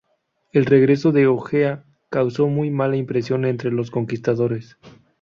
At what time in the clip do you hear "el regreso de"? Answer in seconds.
0.51-1.27